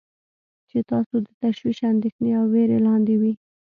چې 0.69 0.77
تاسو 0.91 1.15
د 1.25 1.27
تشویش، 1.41 1.79
اندیښنې 1.91 2.31
او 2.39 2.45
ویرې 2.53 2.79
لاندې 2.87 3.15
وی. 3.21 3.33